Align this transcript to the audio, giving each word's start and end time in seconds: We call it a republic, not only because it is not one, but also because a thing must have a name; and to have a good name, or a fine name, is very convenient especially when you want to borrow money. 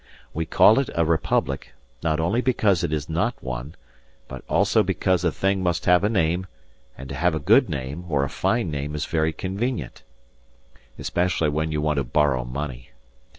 We 0.33 0.47
call 0.47 0.79
it 0.79 0.89
a 0.95 1.05
republic, 1.05 1.73
not 2.01 2.19
only 2.19 2.41
because 2.41 2.83
it 2.83 2.91
is 2.91 3.07
not 3.07 3.35
one, 3.39 3.75
but 4.27 4.43
also 4.49 4.81
because 4.81 5.23
a 5.23 5.31
thing 5.31 5.61
must 5.61 5.85
have 5.85 6.03
a 6.03 6.09
name; 6.09 6.47
and 6.97 7.07
to 7.09 7.13
have 7.13 7.35
a 7.35 7.39
good 7.39 7.69
name, 7.69 8.05
or 8.09 8.23
a 8.23 8.27
fine 8.27 8.71
name, 8.71 8.95
is 8.95 9.05
very 9.05 9.31
convenient 9.31 10.01
especially 10.97 11.49
when 11.49 11.71
you 11.71 11.81
want 11.83 11.97
to 11.97 12.03
borrow 12.03 12.43
money. 12.43 12.89